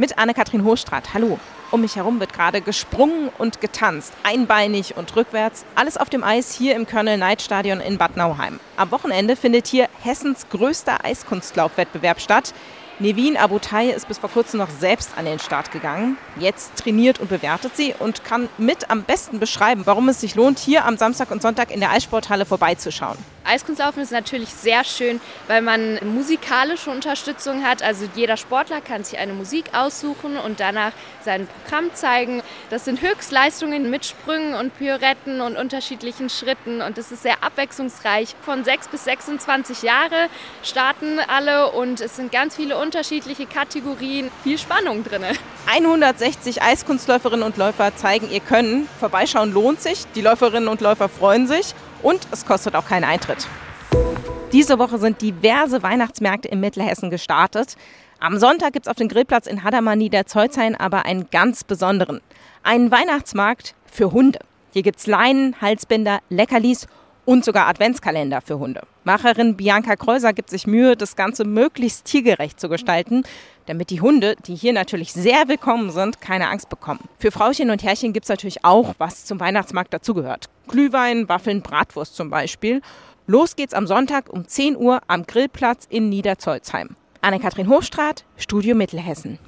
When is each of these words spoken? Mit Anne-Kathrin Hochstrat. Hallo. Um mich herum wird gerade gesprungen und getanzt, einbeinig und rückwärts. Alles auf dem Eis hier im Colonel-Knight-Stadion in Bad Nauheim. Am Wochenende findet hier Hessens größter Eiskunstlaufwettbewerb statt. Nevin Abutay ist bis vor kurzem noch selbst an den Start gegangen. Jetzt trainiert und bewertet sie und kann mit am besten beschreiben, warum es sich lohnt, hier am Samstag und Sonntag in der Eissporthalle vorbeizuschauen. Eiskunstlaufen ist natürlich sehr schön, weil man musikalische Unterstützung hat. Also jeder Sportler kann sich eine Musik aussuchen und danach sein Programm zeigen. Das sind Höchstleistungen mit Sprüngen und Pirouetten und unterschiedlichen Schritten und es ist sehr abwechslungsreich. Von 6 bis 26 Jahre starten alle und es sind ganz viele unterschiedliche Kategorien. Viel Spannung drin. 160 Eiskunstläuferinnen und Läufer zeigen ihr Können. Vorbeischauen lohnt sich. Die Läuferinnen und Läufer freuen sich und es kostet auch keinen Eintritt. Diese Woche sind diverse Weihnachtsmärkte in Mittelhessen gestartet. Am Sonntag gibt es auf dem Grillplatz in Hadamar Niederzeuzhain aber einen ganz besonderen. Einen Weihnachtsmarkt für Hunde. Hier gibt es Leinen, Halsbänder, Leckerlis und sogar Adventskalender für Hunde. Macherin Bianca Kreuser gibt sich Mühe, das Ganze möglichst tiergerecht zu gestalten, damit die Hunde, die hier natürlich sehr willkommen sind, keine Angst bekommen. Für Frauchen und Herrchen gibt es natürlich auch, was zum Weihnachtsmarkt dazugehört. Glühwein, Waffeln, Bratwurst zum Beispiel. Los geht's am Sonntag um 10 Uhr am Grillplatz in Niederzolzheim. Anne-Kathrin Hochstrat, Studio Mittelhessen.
Mit 0.00 0.16
Anne-Kathrin 0.16 0.62
Hochstrat. 0.62 1.12
Hallo. 1.12 1.40
Um 1.72 1.80
mich 1.80 1.96
herum 1.96 2.20
wird 2.20 2.32
gerade 2.32 2.60
gesprungen 2.60 3.30
und 3.36 3.60
getanzt, 3.60 4.12
einbeinig 4.22 4.96
und 4.96 5.16
rückwärts. 5.16 5.64
Alles 5.74 5.96
auf 5.96 6.08
dem 6.08 6.22
Eis 6.22 6.54
hier 6.54 6.76
im 6.76 6.86
Colonel-Knight-Stadion 6.86 7.80
in 7.80 7.98
Bad 7.98 8.16
Nauheim. 8.16 8.60
Am 8.76 8.92
Wochenende 8.92 9.34
findet 9.34 9.66
hier 9.66 9.88
Hessens 10.00 10.48
größter 10.50 11.04
Eiskunstlaufwettbewerb 11.04 12.20
statt. 12.20 12.54
Nevin 13.00 13.36
Abutay 13.36 13.90
ist 13.90 14.06
bis 14.06 14.18
vor 14.18 14.30
kurzem 14.30 14.58
noch 14.58 14.70
selbst 14.70 15.10
an 15.16 15.24
den 15.24 15.40
Start 15.40 15.72
gegangen. 15.72 16.16
Jetzt 16.38 16.76
trainiert 16.76 17.18
und 17.18 17.28
bewertet 17.28 17.76
sie 17.76 17.92
und 17.98 18.22
kann 18.22 18.48
mit 18.56 18.90
am 18.90 19.02
besten 19.02 19.40
beschreiben, 19.40 19.82
warum 19.84 20.08
es 20.08 20.20
sich 20.20 20.36
lohnt, 20.36 20.60
hier 20.60 20.84
am 20.84 20.96
Samstag 20.96 21.32
und 21.32 21.42
Sonntag 21.42 21.72
in 21.72 21.80
der 21.80 21.90
Eissporthalle 21.90 22.46
vorbeizuschauen. 22.46 23.18
Eiskunstlaufen 23.48 24.02
ist 24.02 24.12
natürlich 24.12 24.50
sehr 24.50 24.84
schön, 24.84 25.20
weil 25.46 25.62
man 25.62 25.98
musikalische 26.04 26.90
Unterstützung 26.90 27.64
hat. 27.64 27.82
Also 27.82 28.04
jeder 28.14 28.36
Sportler 28.36 28.80
kann 28.80 29.04
sich 29.04 29.18
eine 29.18 29.32
Musik 29.32 29.66
aussuchen 29.72 30.36
und 30.36 30.60
danach 30.60 30.92
sein 31.24 31.48
Programm 31.64 31.94
zeigen. 31.94 32.42
Das 32.68 32.84
sind 32.84 33.00
Höchstleistungen 33.00 33.90
mit 33.90 34.04
Sprüngen 34.04 34.54
und 34.54 34.76
Pirouetten 34.76 35.40
und 35.40 35.56
unterschiedlichen 35.56 36.28
Schritten 36.28 36.82
und 36.82 36.98
es 36.98 37.10
ist 37.10 37.22
sehr 37.22 37.42
abwechslungsreich. 37.42 38.34
Von 38.42 38.64
6 38.64 38.88
bis 38.88 39.04
26 39.04 39.82
Jahre 39.82 40.28
starten 40.62 41.18
alle 41.26 41.70
und 41.70 42.00
es 42.00 42.16
sind 42.16 42.30
ganz 42.30 42.54
viele 42.56 42.76
unterschiedliche 42.76 43.46
Kategorien. 43.46 44.30
Viel 44.44 44.58
Spannung 44.58 45.04
drin. 45.04 45.24
160 45.66 46.62
Eiskunstläuferinnen 46.62 47.42
und 47.42 47.56
Läufer 47.56 47.96
zeigen 47.96 48.30
ihr 48.30 48.40
Können. 48.40 48.88
Vorbeischauen 49.00 49.52
lohnt 49.52 49.80
sich. 49.80 50.04
Die 50.14 50.20
Läuferinnen 50.20 50.68
und 50.68 50.80
Läufer 50.80 51.08
freuen 51.08 51.46
sich 51.46 51.74
und 52.02 52.26
es 52.30 52.46
kostet 52.46 52.74
auch 52.74 52.86
keinen 52.86 53.04
Eintritt. 53.04 53.46
Diese 54.52 54.78
Woche 54.78 54.98
sind 54.98 55.20
diverse 55.20 55.82
Weihnachtsmärkte 55.82 56.48
in 56.48 56.60
Mittelhessen 56.60 57.10
gestartet. 57.10 57.76
Am 58.18 58.38
Sonntag 58.38 58.72
gibt 58.72 58.86
es 58.86 58.90
auf 58.90 58.96
dem 58.96 59.08
Grillplatz 59.08 59.46
in 59.46 59.62
Hadamar 59.62 59.94
Niederzeuzhain 59.94 60.74
aber 60.74 61.04
einen 61.04 61.28
ganz 61.30 61.64
besonderen. 61.64 62.20
Einen 62.62 62.90
Weihnachtsmarkt 62.90 63.74
für 63.84 64.10
Hunde. 64.12 64.40
Hier 64.72 64.82
gibt 64.82 64.98
es 64.98 65.06
Leinen, 65.06 65.60
Halsbänder, 65.60 66.20
Leckerlis 66.28 66.86
und 67.28 67.44
sogar 67.44 67.68
Adventskalender 67.68 68.40
für 68.40 68.58
Hunde. 68.58 68.80
Macherin 69.04 69.54
Bianca 69.54 69.96
Kreuser 69.96 70.32
gibt 70.32 70.48
sich 70.48 70.66
Mühe, 70.66 70.96
das 70.96 71.14
Ganze 71.14 71.44
möglichst 71.44 72.06
tiergerecht 72.06 72.58
zu 72.58 72.70
gestalten, 72.70 73.22
damit 73.66 73.90
die 73.90 74.00
Hunde, 74.00 74.34
die 74.46 74.54
hier 74.54 74.72
natürlich 74.72 75.12
sehr 75.12 75.46
willkommen 75.46 75.90
sind, 75.90 76.22
keine 76.22 76.48
Angst 76.48 76.70
bekommen. 76.70 77.00
Für 77.18 77.30
Frauchen 77.30 77.68
und 77.68 77.82
Herrchen 77.82 78.14
gibt 78.14 78.24
es 78.24 78.30
natürlich 78.30 78.64
auch, 78.64 78.94
was 78.96 79.26
zum 79.26 79.40
Weihnachtsmarkt 79.40 79.92
dazugehört. 79.92 80.48
Glühwein, 80.68 81.28
Waffeln, 81.28 81.60
Bratwurst 81.60 82.16
zum 82.16 82.30
Beispiel. 82.30 82.80
Los 83.26 83.56
geht's 83.56 83.74
am 83.74 83.86
Sonntag 83.86 84.32
um 84.32 84.48
10 84.48 84.78
Uhr 84.78 85.02
am 85.06 85.26
Grillplatz 85.26 85.84
in 85.90 86.08
Niederzolzheim. 86.08 86.96
Anne-Kathrin 87.20 87.68
Hochstrat, 87.68 88.24
Studio 88.38 88.74
Mittelhessen. 88.74 89.38